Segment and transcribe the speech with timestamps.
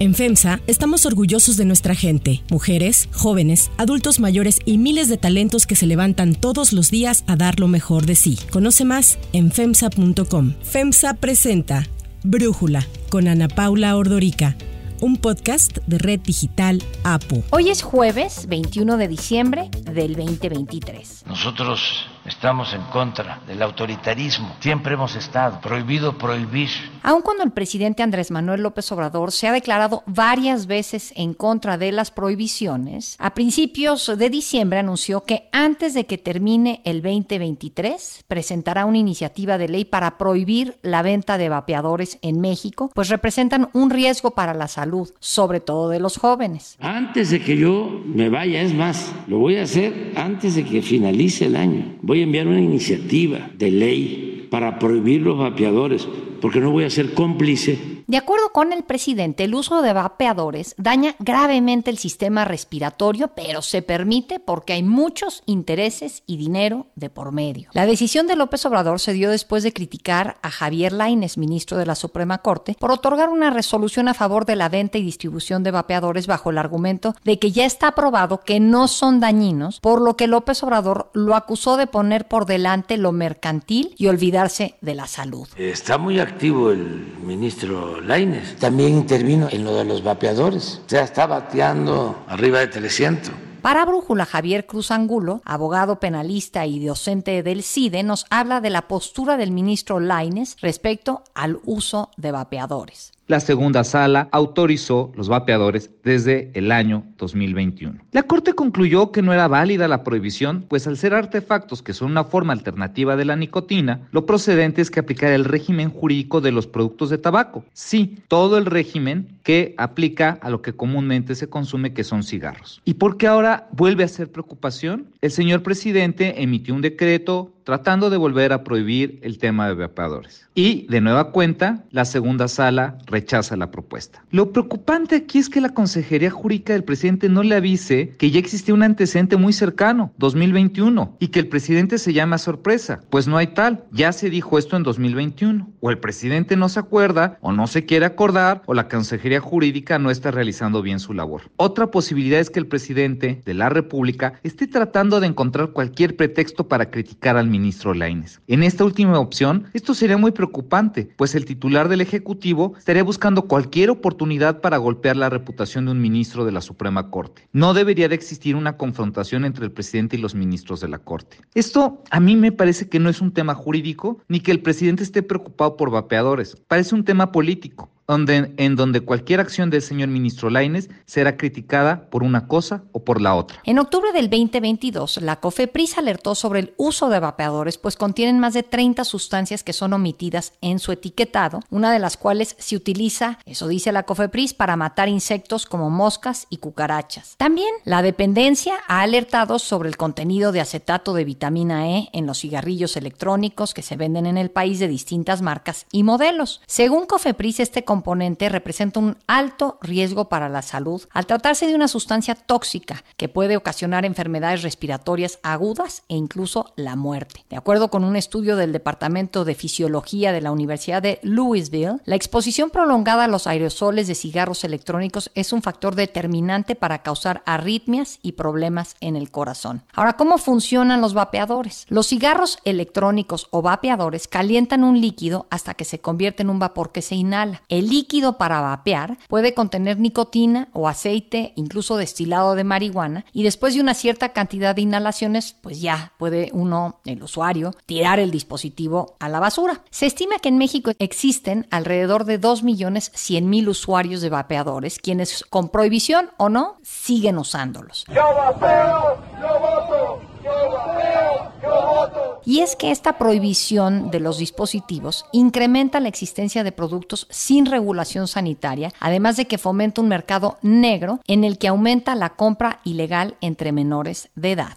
[0.00, 5.66] En FEMSA estamos orgullosos de nuestra gente, mujeres, jóvenes, adultos mayores y miles de talentos
[5.66, 8.38] que se levantan todos los días a dar lo mejor de sí.
[8.50, 10.54] Conoce más en FEMSA.com.
[10.62, 11.86] FEMSA presenta
[12.24, 14.56] Brújula con Ana Paula Ordorica
[15.00, 17.42] un podcast de Red Digital APO.
[17.50, 21.24] Hoy es jueves 21 de diciembre del 2023.
[21.26, 24.56] Nosotros estamos en contra del autoritarismo.
[24.60, 26.70] Siempre hemos estado prohibido prohibir.
[27.02, 31.78] Aun cuando el presidente Andrés Manuel López Obrador se ha declarado varias veces en contra
[31.78, 38.24] de las prohibiciones, a principios de diciembre anunció que antes de que termine el 2023
[38.28, 43.70] presentará una iniciativa de ley para prohibir la venta de vapeadores en México, pues representan
[43.72, 46.76] un riesgo para la salud sobre todo de los jóvenes.
[46.80, 50.82] Antes de que yo me vaya, es más, lo voy a hacer antes de que
[50.82, 51.96] finalice el año.
[52.10, 56.08] Voy a enviar una iniciativa de ley para prohibir los vapeadores,
[56.40, 57.78] porque no voy a ser cómplice
[58.10, 63.62] de acuerdo con el presidente, el uso de vapeadores daña gravemente el sistema respiratorio, pero
[63.62, 67.70] se permite porque hay muchos intereses y dinero de por medio.
[67.72, 71.86] La decisión de López Obrador se dio después de criticar a Javier Laines, ministro de
[71.86, 75.70] la Suprema Corte, por otorgar una resolución a favor de la venta y distribución de
[75.70, 80.16] vapeadores bajo el argumento de que ya está aprobado que no son dañinos, por lo
[80.16, 85.06] que López Obrador lo acusó de poner por delante lo mercantil y olvidarse de la
[85.06, 85.46] salud.
[85.56, 88.56] Está muy activo el ministro Laines.
[88.56, 90.80] También intervino en lo de los vapeadores.
[90.88, 93.32] Ya está bateando arriba de 300.
[93.62, 98.88] Para Brújula, Javier Cruz Angulo, abogado penalista y docente del CIDE, nos habla de la
[98.88, 105.92] postura del ministro Laines respecto al uso de vapeadores la segunda sala autorizó los vapeadores
[106.02, 108.00] desde el año 2021.
[108.10, 112.10] La Corte concluyó que no era válida la prohibición, pues al ser artefactos que son
[112.10, 116.50] una forma alternativa de la nicotina, lo procedente es que aplicar el régimen jurídico de
[116.50, 117.64] los productos de tabaco.
[117.72, 122.82] Sí, todo el régimen que aplica a lo que comúnmente se consume, que son cigarros.
[122.84, 125.06] ¿Y por qué ahora vuelve a ser preocupación?
[125.20, 130.48] El señor presidente emitió un decreto tratando de volver a prohibir el tema de vapeadores.
[130.54, 134.24] Y, de nueva cuenta, la segunda sala rechaza la propuesta.
[134.30, 138.40] Lo preocupante aquí es que la Consejería Jurídica del presidente no le avise que ya
[138.40, 143.00] existía un antecedente muy cercano, 2021, y que el presidente se llama sorpresa.
[143.10, 145.70] Pues no hay tal, ya se dijo esto en 2021.
[145.80, 149.98] O el presidente no se acuerda, o no se quiere acordar, o la Consejería Jurídica
[149.98, 151.42] no está realizando bien su labor.
[151.56, 156.68] Otra posibilidad es que el presidente de la República esté tratando de encontrar cualquier pretexto
[156.68, 158.40] para criticar al ministro Laines.
[158.46, 163.42] En esta última opción, esto sería muy preocupante, pues el titular del Ejecutivo estaría buscando
[163.42, 167.48] cualquier oportunidad para golpear la reputación de un ministro de la Suprema Corte.
[167.52, 171.38] No debería de existir una confrontación entre el presidente y los ministros de la Corte.
[171.54, 175.02] Esto a mí me parece que no es un tema jurídico ni que el presidente
[175.02, 180.50] esté preocupado por vapeadores, parece un tema político en donde cualquier acción del señor ministro
[180.50, 183.60] Laines será criticada por una cosa o por la otra.
[183.64, 188.54] En octubre del 2022, la COFEPRIS alertó sobre el uso de vapeadores, pues contienen más
[188.54, 193.38] de 30 sustancias que son omitidas en su etiquetado, una de las cuales se utiliza,
[193.46, 197.36] eso dice la COFEPRIS, para matar insectos como moscas y cucarachas.
[197.36, 202.40] También la dependencia ha alertado sobre el contenido de acetato de vitamina E en los
[202.40, 206.60] cigarrillos electrónicos que se venden en el país de distintas marcas y modelos.
[206.66, 207.99] Según COFEPRIS, este componente
[208.48, 213.56] representa un alto riesgo para la salud al tratarse de una sustancia tóxica que puede
[213.56, 217.44] ocasionar enfermedades respiratorias agudas e incluso la muerte.
[217.50, 222.16] De acuerdo con un estudio del Departamento de Fisiología de la Universidad de Louisville, la
[222.16, 228.18] exposición prolongada a los aerosoles de cigarros electrónicos es un factor determinante para causar arritmias
[228.22, 229.82] y problemas en el corazón.
[229.92, 231.86] Ahora, ¿cómo funcionan los vapeadores?
[231.88, 236.92] Los cigarros electrónicos o vapeadores calientan un líquido hasta que se convierte en un vapor
[236.92, 237.62] que se inhala.
[237.68, 243.74] El líquido para vapear puede contener nicotina o aceite, incluso destilado de marihuana, y después
[243.74, 249.16] de una cierta cantidad de inhalaciones, pues ya puede uno, el usuario, tirar el dispositivo
[249.18, 249.82] a la basura.
[249.90, 256.30] Se estima que en México existen alrededor de 2.100.000 usuarios de vapeadores, quienes con prohibición
[256.36, 258.04] o no siguen usándolos.
[258.08, 262.30] Yo vapeo, yo voto, yo vapeo, yo voto.
[262.50, 268.26] Y es que esta prohibición de los dispositivos incrementa la existencia de productos sin regulación
[268.26, 273.36] sanitaria, además de que fomenta un mercado negro en el que aumenta la compra ilegal
[273.40, 274.76] entre menores de edad.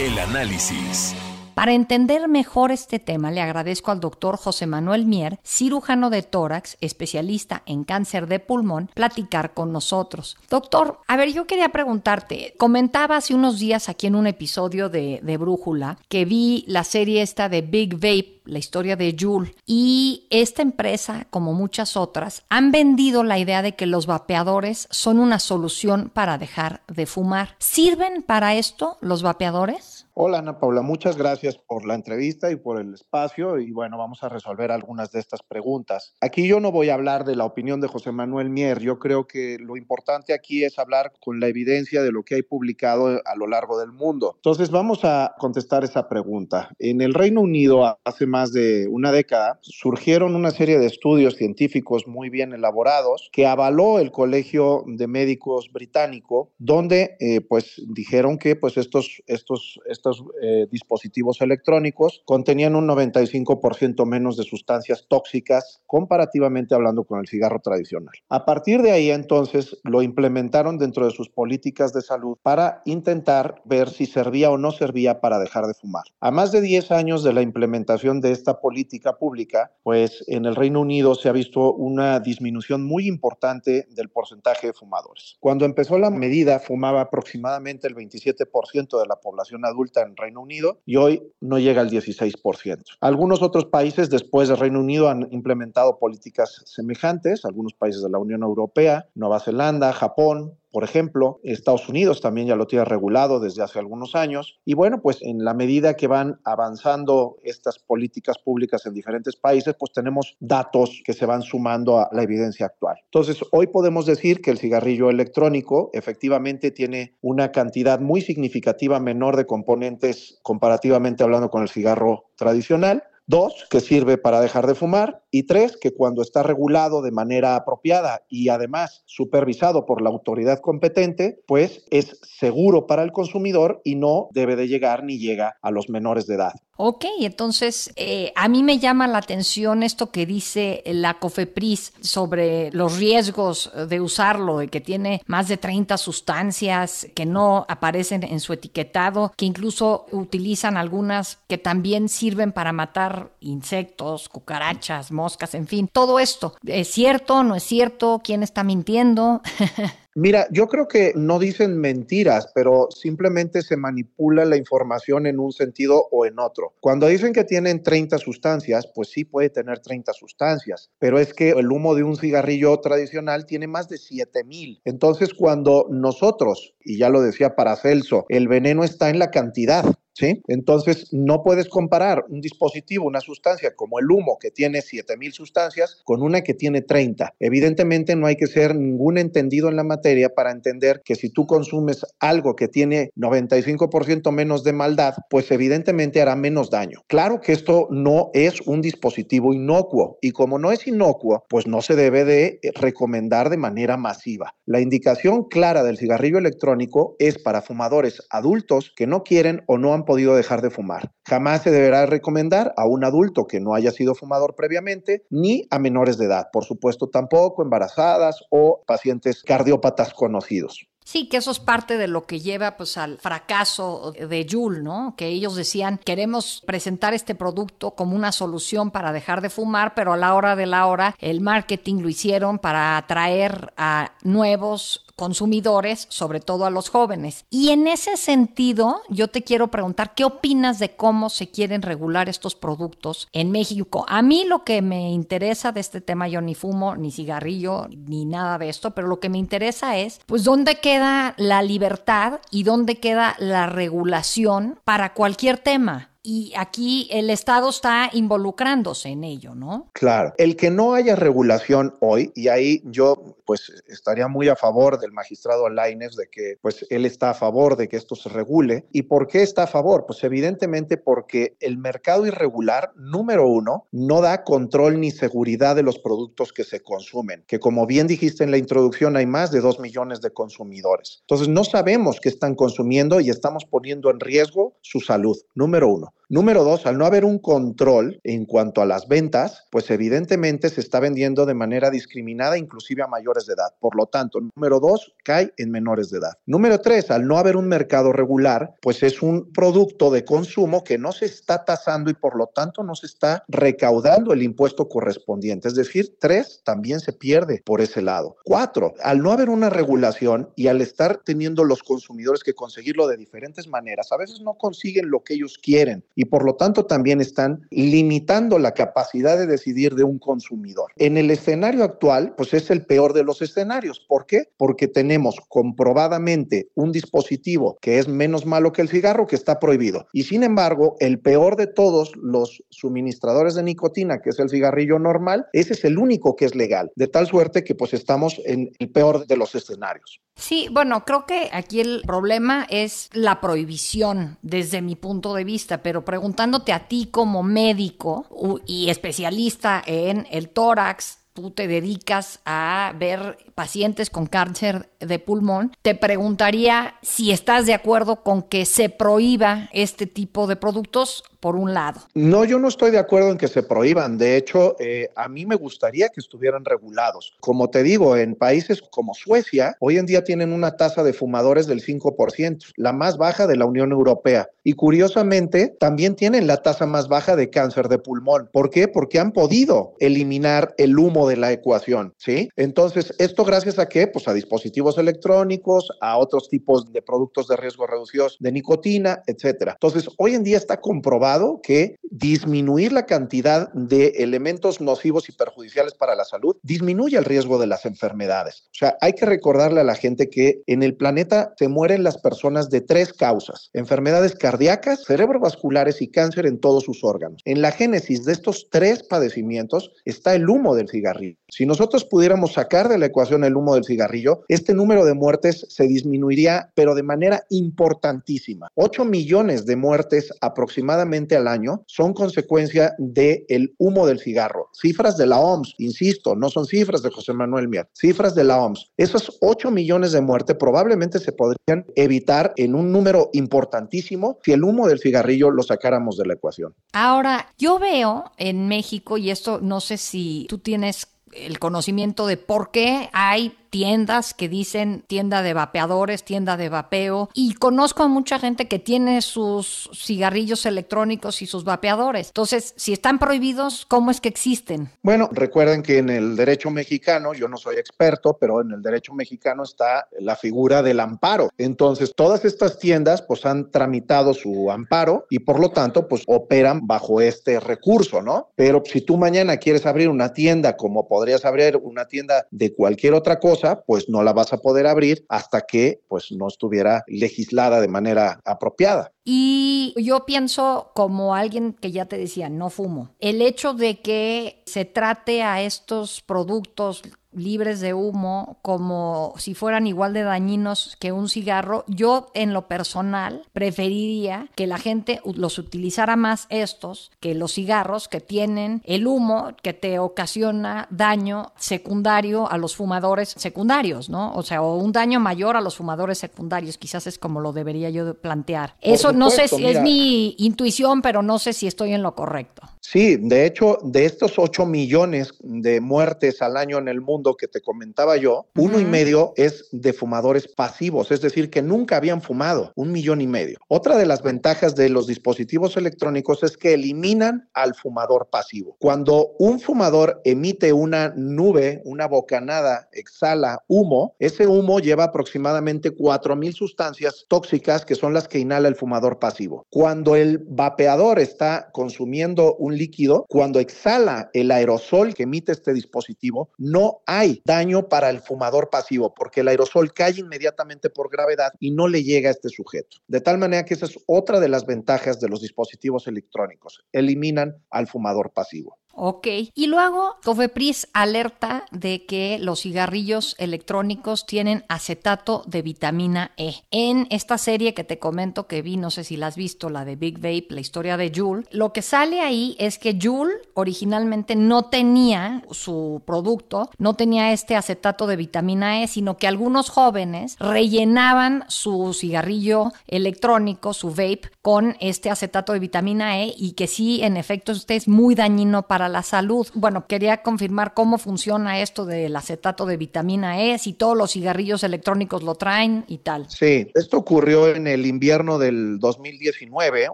[0.00, 1.14] El análisis.
[1.54, 6.76] Para entender mejor este tema, le agradezco al doctor José Manuel Mier, cirujano de tórax,
[6.80, 10.38] especialista en cáncer de pulmón, platicar con nosotros.
[10.48, 15.20] Doctor, a ver, yo quería preguntarte, comentaba hace unos días aquí en un episodio de,
[15.22, 19.54] de Brújula que vi la serie esta de Big Vape la historia de Juul.
[19.66, 25.18] Y esta empresa, como muchas otras, han vendido la idea de que los vapeadores son
[25.18, 27.54] una solución para dejar de fumar.
[27.58, 30.01] ¿Sirven para esto los vapeadores?
[30.14, 34.22] Hola Ana Paula, muchas gracias por la entrevista y por el espacio y bueno, vamos
[34.22, 36.14] a resolver algunas de estas preguntas.
[36.20, 39.26] Aquí yo no voy a hablar de la opinión de José Manuel Mier, yo creo
[39.26, 43.36] que lo importante aquí es hablar con la evidencia de lo que hay publicado a
[43.36, 44.34] lo largo del mundo.
[44.36, 46.68] Entonces vamos a contestar esa pregunta.
[46.78, 52.06] En el Reino Unido hace más de una década surgieron una serie de estudios científicos
[52.06, 58.56] muy bien elaborados que avaló el Colegio de Médicos británico, donde eh, pues dijeron que
[58.56, 60.01] pues estos, estos estos
[60.42, 67.60] eh, dispositivos electrónicos contenían un 95% menos de sustancias tóxicas comparativamente hablando con el cigarro
[67.60, 68.14] tradicional.
[68.28, 73.62] A partir de ahí entonces lo implementaron dentro de sus políticas de salud para intentar
[73.64, 76.04] ver si servía o no servía para dejar de fumar.
[76.20, 80.56] A más de 10 años de la implementación de esta política pública, pues en el
[80.56, 85.36] Reino Unido se ha visto una disminución muy importante del porcentaje de fumadores.
[85.40, 90.80] Cuando empezó la medida fumaba aproximadamente el 27% de la población adulta en Reino Unido
[90.86, 92.82] y hoy no llega al 16%.
[93.00, 98.18] Algunos otros países después del Reino Unido han implementado políticas semejantes, algunos países de la
[98.18, 103.62] Unión Europea, Nueva Zelanda, Japón, por ejemplo, Estados Unidos también ya lo tiene regulado desde
[103.62, 104.58] hace algunos años.
[104.64, 109.76] Y bueno, pues en la medida que van avanzando estas políticas públicas en diferentes países,
[109.78, 112.96] pues tenemos datos que se van sumando a la evidencia actual.
[113.04, 119.36] Entonces, hoy podemos decir que el cigarrillo electrónico efectivamente tiene una cantidad muy significativa menor
[119.36, 125.21] de componentes comparativamente hablando con el cigarro tradicional Dos, que sirve para dejar de fumar.
[125.34, 130.60] Y tres, que cuando está regulado de manera apropiada y además supervisado por la autoridad
[130.60, 135.70] competente, pues es seguro para el consumidor y no debe de llegar ni llega a
[135.70, 136.52] los menores de edad.
[136.84, 142.72] Ok, entonces eh, a mí me llama la atención esto que dice la COFEPRIS sobre
[142.72, 148.40] los riesgos de usarlo, de que tiene más de 30 sustancias que no aparecen en
[148.40, 155.68] su etiquetado, que incluso utilizan algunas que también sirven para matar insectos, cucarachas, moscas, en
[155.68, 156.54] fin, todo esto.
[156.66, 157.44] ¿Es cierto?
[157.44, 158.20] ¿No es cierto?
[158.24, 159.40] ¿Quién está mintiendo?
[160.14, 165.52] Mira, yo creo que no dicen mentiras, pero simplemente se manipula la información en un
[165.52, 166.74] sentido o en otro.
[166.80, 171.50] Cuando dicen que tienen 30 sustancias, pues sí puede tener 30 sustancias, pero es que
[171.50, 174.82] el humo de un cigarrillo tradicional tiene más de 7000.
[174.84, 180.42] Entonces, cuando nosotros, y ya lo decía Paracelso, el veneno está en la cantidad, ¿sí?
[180.48, 186.00] Entonces, no puedes comparar un dispositivo, una sustancia como el humo, que tiene 7000 sustancias,
[186.04, 187.34] con una que tiene 30.
[187.40, 191.46] Evidentemente, no hay que ser ningún entendido en la materia para entender que si tú
[191.46, 197.02] consumes algo que tiene 95% menos de maldad, pues evidentemente hará menos daño.
[197.06, 201.82] Claro que esto no es un dispositivo inocuo y como no es inocuo, pues no
[201.82, 204.54] se debe de recomendar de manera masiva.
[204.66, 209.94] La indicación clara del cigarrillo electrónico es para fumadores adultos que no quieren o no
[209.94, 211.12] han podido dejar de fumar.
[211.26, 215.78] Jamás se deberá recomendar a un adulto que no haya sido fumador previamente, ni a
[215.78, 220.86] menores de edad, por supuesto tampoco embarazadas o pacientes cardiópatas conocidos.
[221.04, 225.14] Sí, que eso es parte de lo que lleva pues al fracaso de Juul, ¿no?
[225.16, 230.12] Que ellos decían, queremos presentar este producto como una solución para dejar de fumar, pero
[230.12, 236.06] a la hora de la hora el marketing lo hicieron para atraer a nuevos consumidores,
[236.10, 237.44] sobre todo a los jóvenes.
[237.48, 242.28] Y en ese sentido, yo te quiero preguntar, ¿qué opinas de cómo se quieren regular
[242.28, 244.04] estos productos en México?
[244.08, 248.24] A mí lo que me interesa de este tema, yo ni fumo, ni cigarrillo, ni
[248.24, 252.64] nada de esto, pero lo que me interesa es, pues, ¿dónde queda la libertad y
[252.64, 256.08] dónde queda la regulación para cualquier tema?
[256.22, 259.90] y aquí el Estado está involucrándose en ello, ¿no?
[259.92, 264.98] Claro, el que no haya regulación hoy, y ahí yo pues estaría muy a favor
[264.98, 268.86] del magistrado Laines de que pues él está a favor de que esto se regule.
[268.92, 270.06] ¿Y por qué está a favor?
[270.06, 275.98] Pues evidentemente porque el mercado irregular, número uno, no da control ni seguridad de los
[275.98, 279.78] productos que se consumen, que como bien dijiste en la introducción hay más de dos
[279.80, 281.18] millones de consumidores.
[281.22, 286.12] Entonces no sabemos qué están consumiendo y estamos poniendo en riesgo su salud, número uno.
[286.32, 290.80] Número dos, al no haber un control en cuanto a las ventas, pues evidentemente se
[290.80, 293.74] está vendiendo de manera discriminada, inclusive a mayores de edad.
[293.78, 296.32] Por lo tanto, número dos, cae en menores de edad.
[296.46, 300.96] Número tres, al no haber un mercado regular, pues es un producto de consumo que
[300.96, 305.68] no se está tasando y por lo tanto no se está recaudando el impuesto correspondiente.
[305.68, 308.36] Es decir, tres, también se pierde por ese lado.
[308.42, 313.18] Cuatro, al no haber una regulación y al estar teniendo los consumidores que conseguirlo de
[313.18, 317.66] diferentes maneras, a veces no consiguen lo que ellos quieren por lo tanto también están
[317.70, 320.92] limitando la capacidad de decidir de un consumidor.
[320.96, 324.00] En el escenario actual, pues es el peor de los escenarios.
[324.08, 324.48] ¿Por qué?
[324.56, 330.06] Porque tenemos comprobadamente un dispositivo que es menos malo que el cigarro que está prohibido.
[330.12, 334.98] Y sin embargo, el peor de todos los suministradores de nicotina, que es el cigarrillo
[334.98, 336.90] normal, ese es el único que es legal.
[336.96, 340.20] De tal suerte que pues estamos en el peor de los escenarios.
[340.34, 345.82] Sí, bueno, creo que aquí el problema es la prohibición desde mi punto de vista,
[345.82, 348.26] pero preguntándote a ti como médico
[348.66, 355.72] y especialista en el tórax, tú te dedicas a ver pacientes con cáncer de pulmón,
[355.80, 361.56] te preguntaría si estás de acuerdo con que se prohíba este tipo de productos por
[361.56, 362.00] un lado.
[362.14, 364.16] No, yo no estoy de acuerdo en que se prohíban.
[364.16, 367.34] De hecho, eh, a mí me gustaría que estuvieran regulados.
[367.40, 371.66] Como te digo, en países como Suecia, hoy en día tienen una tasa de fumadores
[371.66, 374.48] del 5%, la más baja de la Unión Europea.
[374.62, 378.48] Y curiosamente, también tienen la tasa más baja de cáncer de pulmón.
[378.52, 378.86] ¿Por qué?
[378.86, 382.50] Porque han podido eliminar el humo de la ecuación, ¿sí?
[382.54, 384.06] Entonces, esto gracias a qué?
[384.06, 389.72] Pues a dispositivos electrónicos, a otros tipos de productos de riesgo reducidos de nicotina, etcétera.
[389.72, 391.31] Entonces, hoy en día está comprobado
[391.62, 397.58] que disminuir la cantidad de elementos nocivos y perjudiciales para la salud disminuye el riesgo
[397.58, 398.64] de las enfermedades.
[398.66, 402.18] O sea, hay que recordarle a la gente que en el planeta se mueren las
[402.18, 407.40] personas de tres causas, enfermedades cardíacas, cerebrovasculares y cáncer en todos sus órganos.
[407.46, 411.38] En la génesis de estos tres padecimientos está el humo del cigarrillo.
[411.48, 415.66] Si nosotros pudiéramos sacar de la ecuación el humo del cigarrillo, este número de muertes
[415.70, 418.68] se disminuiría, pero de manera importantísima.
[418.74, 424.68] 8 millones de muertes aproximadamente al año son consecuencia del el humo del cigarro.
[424.72, 428.60] Cifras de la OMS, insisto, no son cifras de José Manuel Mier, cifras de la
[428.60, 428.92] OMS.
[428.96, 434.64] Esos 8 millones de muertes probablemente se podrían evitar en un número importantísimo si el
[434.64, 436.74] humo del cigarrillo lo sacáramos de la ecuación.
[436.92, 442.36] Ahora, yo veo en México, y esto no sé si tú tienes el conocimiento de
[442.36, 447.30] por qué hay tiendas que dicen tienda de vapeadores, tienda de vapeo.
[447.32, 452.28] Y conozco a mucha gente que tiene sus cigarrillos electrónicos y sus vapeadores.
[452.28, 454.90] Entonces, si están prohibidos, ¿cómo es que existen?
[455.02, 459.14] Bueno, recuerden que en el derecho mexicano, yo no soy experto, pero en el derecho
[459.14, 461.48] mexicano está la figura del amparo.
[461.56, 466.86] Entonces, todas estas tiendas pues han tramitado su amparo y por lo tanto pues operan
[466.86, 468.50] bajo este recurso, ¿no?
[468.54, 473.14] Pero si tú mañana quieres abrir una tienda como podrías abrir una tienda de cualquier
[473.14, 477.80] otra cosa, pues no la vas a poder abrir hasta que pues no estuviera legislada
[477.80, 479.12] de manera apropiada.
[479.24, 483.10] Y yo pienso como alguien que ya te decía, no fumo.
[483.20, 487.02] El hecho de que se trate a estos productos
[487.32, 492.68] libres de humo como si fueran igual de dañinos que un cigarro, yo en lo
[492.68, 499.06] personal preferiría que la gente los utilizara más estos que los cigarros que tienen el
[499.06, 504.32] humo que te ocasiona daño secundario a los fumadores secundarios, ¿no?
[504.34, 507.90] O sea, o un daño mayor a los fumadores secundarios, quizás es como lo debería
[507.90, 508.76] yo plantear.
[508.80, 512.62] Eso no sé si es mi intuición, pero no sé si estoy en lo correcto.
[512.84, 517.46] Sí, de hecho, de estos 8 millones de muertes al año en el mundo que
[517.46, 522.20] te comentaba yo, uno y medio es de fumadores pasivos, es decir, que nunca habían
[522.20, 523.58] fumado, un millón y medio.
[523.68, 528.76] Otra de las ventajas de los dispositivos electrónicos es que eliminan al fumador pasivo.
[528.80, 536.52] Cuando un fumador emite una nube, una bocanada, exhala humo, ese humo lleva aproximadamente 4.000
[536.52, 539.66] sustancias tóxicas que son las que inhala el fumador pasivo.
[539.70, 546.50] Cuando el vapeador está consumiendo un líquido, cuando exhala el aerosol que emite este dispositivo,
[546.58, 551.70] no hay daño para el fumador pasivo, porque el aerosol cae inmediatamente por gravedad y
[551.70, 552.98] no le llega a este sujeto.
[553.06, 557.56] De tal manera que esa es otra de las ventajas de los dispositivos electrónicos, eliminan
[557.70, 558.78] al fumador pasivo.
[558.94, 559.26] Ok.
[559.54, 566.56] Y luego, Cofepris alerta de que los cigarrillos electrónicos tienen acetato de vitamina E.
[566.70, 569.84] En esta serie que te comento que vi, no sé si la has visto, la
[569.84, 574.36] de Big Vape, la historia de Juul, lo que sale ahí es que Juul originalmente
[574.36, 580.36] no tenía su producto, no tenía este acetato de vitamina E, sino que algunos jóvenes
[580.38, 587.02] rellenaban su cigarrillo electrónico, su vape, con este acetato de vitamina E y que sí,
[587.02, 589.46] en efecto, este es muy dañino para la salud.
[589.54, 594.62] Bueno, quería confirmar cómo funciona esto del acetato de vitamina E, si todos los cigarrillos
[594.64, 596.28] electrónicos lo traen y tal.
[596.28, 599.88] Sí, esto ocurrió en el invierno del 2019,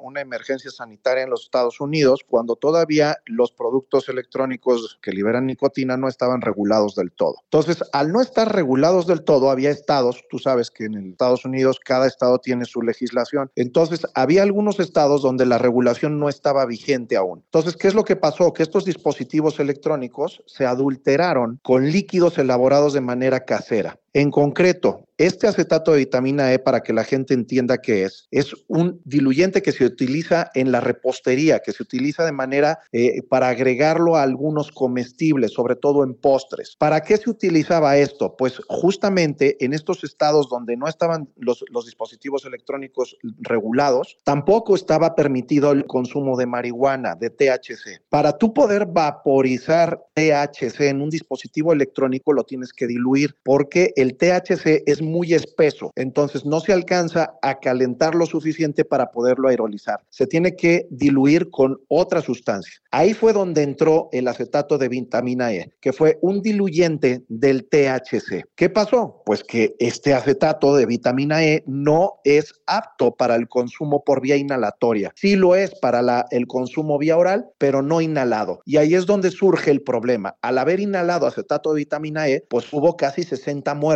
[0.00, 5.96] una emergencia sanitaria en los Estados Unidos, cuando todavía los productos electrónicos que liberan nicotina
[5.96, 7.36] no estaban regulados del todo.
[7.44, 11.80] Entonces, al no estar regulados del todo, había estados, tú sabes que en Estados Unidos
[11.84, 17.16] cada estado tiene su legislación, entonces había algunos estados donde la regulación no estaba vigente
[17.16, 17.42] aún.
[17.44, 18.52] Entonces, ¿qué es lo que pasó?
[18.52, 23.98] Que estos dispositivos electrónicos se adulteraron con líquidos elaborados de manera casera.
[24.18, 28.54] En concreto, este acetato de vitamina E, para que la gente entienda qué es, es
[28.68, 33.48] un diluyente que se utiliza en la repostería, que se utiliza de manera eh, para
[33.48, 36.76] agregarlo a algunos comestibles, sobre todo en postres.
[36.78, 38.36] ¿Para qué se utilizaba esto?
[38.36, 45.16] Pues justamente en estos estados donde no estaban los, los dispositivos electrónicos regulados, tampoco estaba
[45.16, 48.02] permitido el consumo de marihuana, de THC.
[48.08, 54.07] Para tú poder vaporizar THC en un dispositivo electrónico, lo tienes que diluir porque el
[54.16, 60.00] THC es muy espeso, entonces no se alcanza a calentar lo suficiente para poderlo aerolizar.
[60.10, 62.74] Se tiene que diluir con otra sustancia.
[62.90, 68.44] Ahí fue donde entró el acetato de vitamina E, que fue un diluyente del THC.
[68.54, 69.22] ¿Qué pasó?
[69.26, 74.36] Pues que este acetato de vitamina E no es apto para el consumo por vía
[74.36, 75.12] inhalatoria.
[75.16, 78.60] Sí lo es para la, el consumo vía oral, pero no inhalado.
[78.64, 80.36] Y ahí es donde surge el problema.
[80.42, 83.87] Al haber inhalado acetato de vitamina E, pues hubo casi 60 muertes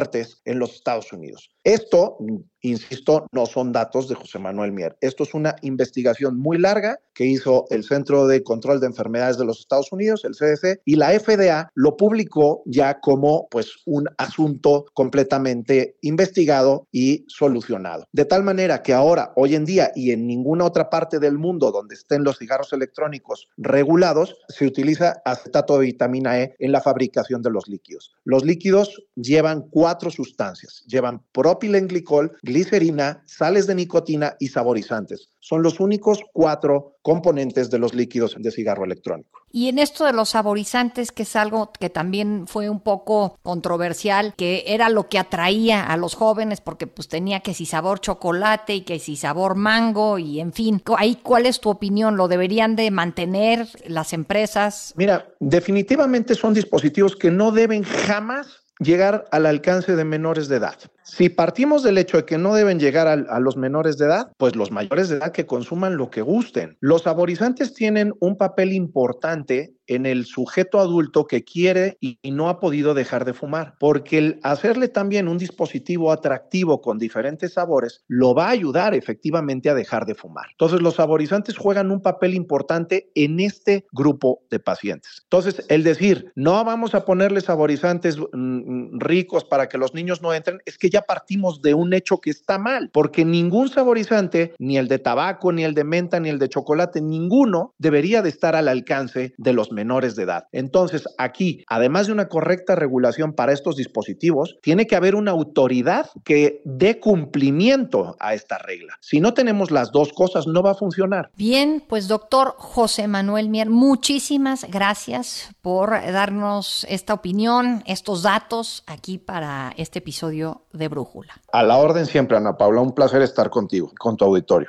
[0.45, 1.51] en los Estados Unidos.
[1.65, 2.19] Esto
[2.63, 4.97] Insisto, no son datos de José Manuel Mier.
[5.01, 9.45] Esto es una investigación muy larga que hizo el Centro de Control de Enfermedades de
[9.45, 14.87] los Estados Unidos, el CDC, y la FDA lo publicó ya como pues un asunto
[14.95, 18.07] completamente investigado y solucionado.
[18.13, 21.73] De tal manera que ahora, hoy en día y en ninguna otra parte del mundo
[21.73, 27.43] donde estén los cigarros electrónicos regulados, se utiliza acetato de vitamina E en la fabricación
[27.43, 28.13] de los líquidos.
[28.25, 30.85] Los líquidos llevan cuatro sustancias.
[30.87, 31.23] Llevan
[31.53, 35.29] propilenglicol, glicerina, sales de nicotina y saborizantes.
[35.39, 39.41] Son los únicos cuatro componentes de los líquidos de cigarro electrónico.
[39.55, 44.33] Y en esto de los saborizantes, que es algo que también fue un poco controversial,
[44.35, 48.77] que era lo que atraía a los jóvenes porque pues tenía que si sabor chocolate
[48.77, 52.77] y que si sabor mango y en fin, ahí cuál es tu opinión, lo deberían
[52.77, 54.95] de mantener las empresas?
[54.97, 60.77] Mira, definitivamente son dispositivos que no deben jamás llegar al alcance de menores de edad.
[61.03, 64.33] Si partimos del hecho de que no deben llegar a, a, los menores de edad,
[64.39, 66.77] pues los mayores de edad que consuman lo que gusten.
[66.81, 72.49] Los saborizantes tienen un papel importante en el sujeto adulto que quiere y, y no
[72.49, 78.05] ha podido dejar de fumar, porque el hacerle también un dispositivo atractivo con diferentes sabores
[78.09, 80.47] lo va a ayudar efectivamente a dejar de fumar.
[80.51, 85.23] Entonces los saborizantes juegan un papel importante en este grupo de pacientes.
[85.25, 90.33] Entonces el decir, no vamos a ponerle saborizantes mm, ricos para que los niños no
[90.35, 94.79] entren, es que ya partimos de un hecho que está mal, porque ningún saborizante, ni
[94.79, 98.55] el de tabaco, ni el de menta, ni el de chocolate, ninguno debería de estar
[98.55, 100.47] al alcance de los menores de edad.
[100.53, 106.11] Entonces, aquí, además de una correcta regulación para estos dispositivos, tiene que haber una autoridad
[106.25, 108.97] que dé cumplimiento a esta regla.
[109.01, 111.31] Si no tenemos las dos cosas, no va a funcionar.
[111.37, 119.19] Bien, pues doctor José Manuel Mier, muchísimas gracias por darnos esta opinión, estos datos aquí
[119.19, 121.35] para este episodio de Brújula.
[121.53, 124.69] A la orden siempre, Ana Paula, un placer estar contigo, con tu auditorio.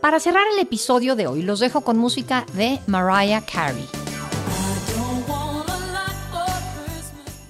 [0.00, 4.07] Para cerrar el episodio de hoy, los dejo con música de Mariah Carey.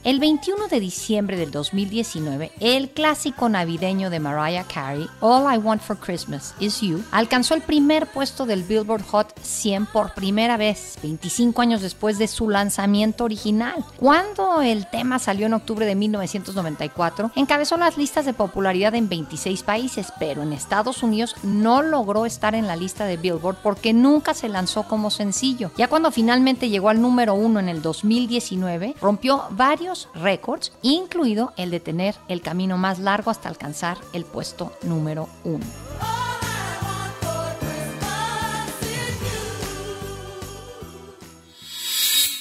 [0.08, 5.82] El 21 de diciembre del 2019, el clásico navideño de Mariah Carey, All I Want
[5.82, 10.96] for Christmas Is You, alcanzó el primer puesto del Billboard Hot 100 por primera vez,
[11.02, 13.84] 25 años después de su lanzamiento original.
[13.98, 19.62] Cuando el tema salió en octubre de 1994, encabezó las listas de popularidad en 26
[19.62, 24.32] países, pero en Estados Unidos no logró estar en la lista de Billboard porque nunca
[24.32, 25.70] se lanzó como sencillo.
[25.76, 31.70] Ya cuando finalmente llegó al número uno en el 2019, rompió varios récords, incluido el
[31.70, 35.64] de tener el camino más largo hasta alcanzar el puesto número uno.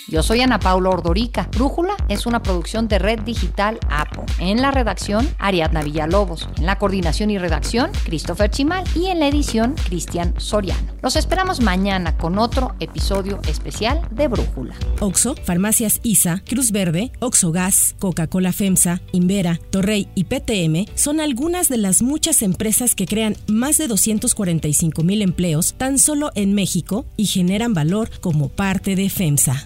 [0.10, 1.50] Yo soy Ana Paula Ordorica.
[1.54, 4.26] Brújula es una producción de Red Digital APO.
[4.40, 6.48] En la redacción, Ariadna Villalobos.
[6.58, 8.86] En la coordinación y redacción, Christopher Chimal.
[8.96, 10.94] Y en la edición, Cristian Soriano.
[11.02, 14.76] Los esperamos mañana con otro episodio especial de Brújula.
[15.02, 21.68] Oxo, Farmacias ISA, Cruz Verde, Oxo Gas, Coca-Cola FEMSA, Invera, Torrey y PTM son algunas
[21.68, 27.06] de las muchas empresas que crean más de 245 mil empleos tan solo en México
[27.18, 29.66] y generan valor como parte de FEMSA.